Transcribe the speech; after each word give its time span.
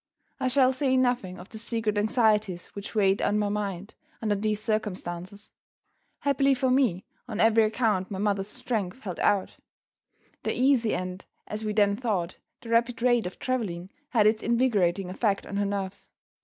I 0.39 0.47
shall 0.47 0.73
say 0.73 0.97
nothing 0.97 1.37
of 1.37 1.49
the 1.49 1.59
secret 1.59 1.95
anxieties 1.95 2.65
which 2.73 2.95
weighed 2.95 3.21
on 3.21 3.37
my 3.37 3.49
mind, 3.49 3.93
under 4.19 4.33
these 4.33 4.59
circumstances. 4.59 5.51
Happily 6.21 6.55
for 6.55 6.71
me, 6.71 7.05
on 7.27 7.39
every 7.39 7.65
account, 7.65 8.09
my 8.09 8.17
mother's 8.17 8.47
strength 8.47 9.01
held 9.01 9.19
out. 9.19 9.57
The 10.41 10.55
easy 10.59 10.95
and 10.95 11.23
(as 11.45 11.63
we 11.63 11.73
then 11.73 11.95
thought) 11.97 12.37
the 12.61 12.69
rapid 12.69 12.99
rate 13.03 13.27
of 13.27 13.37
traveling 13.37 13.91
had 14.09 14.25
its 14.25 14.41
invigorating 14.41 15.07
effect 15.07 15.45
on 15.45 15.57
her 15.57 15.65
nerves. 15.65 16.09